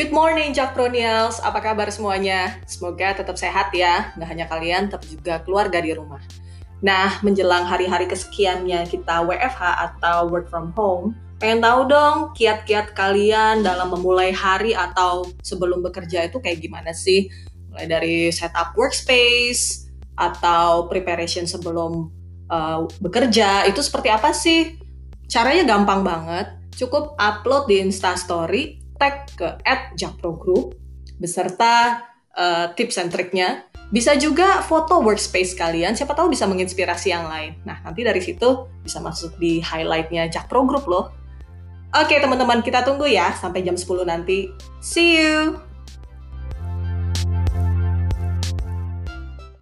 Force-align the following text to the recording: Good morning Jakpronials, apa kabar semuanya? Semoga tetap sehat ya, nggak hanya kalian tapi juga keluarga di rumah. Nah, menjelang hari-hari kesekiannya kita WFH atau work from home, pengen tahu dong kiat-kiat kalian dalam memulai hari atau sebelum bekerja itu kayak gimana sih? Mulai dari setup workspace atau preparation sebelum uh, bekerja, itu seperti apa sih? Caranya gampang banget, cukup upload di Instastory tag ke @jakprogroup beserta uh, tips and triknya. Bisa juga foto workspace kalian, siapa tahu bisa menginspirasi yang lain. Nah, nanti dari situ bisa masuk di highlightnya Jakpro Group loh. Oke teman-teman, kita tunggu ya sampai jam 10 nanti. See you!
Good 0.00 0.16
morning 0.16 0.56
Jakpronials, 0.56 1.44
apa 1.44 1.60
kabar 1.60 1.92
semuanya? 1.92 2.56
Semoga 2.64 3.12
tetap 3.12 3.36
sehat 3.36 3.68
ya, 3.76 4.16
nggak 4.16 4.28
hanya 4.32 4.46
kalian 4.48 4.88
tapi 4.88 5.12
juga 5.12 5.44
keluarga 5.44 5.76
di 5.76 5.92
rumah. 5.92 6.24
Nah, 6.80 7.20
menjelang 7.20 7.68
hari-hari 7.68 8.08
kesekiannya 8.08 8.88
kita 8.88 9.20
WFH 9.28 9.60
atau 9.60 10.32
work 10.32 10.48
from 10.48 10.72
home, 10.72 11.12
pengen 11.36 11.60
tahu 11.60 11.84
dong 11.84 12.32
kiat-kiat 12.32 12.96
kalian 12.96 13.60
dalam 13.60 13.92
memulai 13.92 14.32
hari 14.32 14.72
atau 14.72 15.28
sebelum 15.44 15.84
bekerja 15.84 16.32
itu 16.32 16.40
kayak 16.40 16.64
gimana 16.64 16.96
sih? 16.96 17.28
Mulai 17.68 17.84
dari 17.84 18.16
setup 18.32 18.72
workspace 18.80 19.84
atau 20.16 20.88
preparation 20.88 21.44
sebelum 21.44 22.08
uh, 22.48 22.88
bekerja, 23.04 23.68
itu 23.68 23.84
seperti 23.84 24.08
apa 24.08 24.32
sih? 24.32 24.80
Caranya 25.28 25.76
gampang 25.76 26.00
banget, 26.00 26.56
cukup 26.72 27.20
upload 27.20 27.68
di 27.68 27.84
Instastory 27.84 28.79
tag 29.00 29.32
ke 29.32 29.48
@jakprogroup 29.96 30.76
beserta 31.16 32.04
uh, 32.36 32.70
tips 32.76 33.00
and 33.00 33.08
triknya. 33.08 33.64
Bisa 33.90 34.14
juga 34.14 34.62
foto 34.62 35.02
workspace 35.02 35.58
kalian, 35.58 35.98
siapa 35.98 36.14
tahu 36.14 36.30
bisa 36.30 36.46
menginspirasi 36.46 37.10
yang 37.10 37.26
lain. 37.26 37.58
Nah, 37.66 37.82
nanti 37.82 38.06
dari 38.06 38.22
situ 38.22 38.70
bisa 38.86 39.02
masuk 39.02 39.34
di 39.42 39.58
highlightnya 39.58 40.30
Jakpro 40.30 40.62
Group 40.62 40.86
loh. 40.86 41.10
Oke 41.90 42.22
teman-teman, 42.22 42.62
kita 42.62 42.86
tunggu 42.86 43.10
ya 43.10 43.34
sampai 43.34 43.66
jam 43.66 43.74
10 43.74 44.06
nanti. 44.06 44.46
See 44.78 45.18
you! 45.18 45.69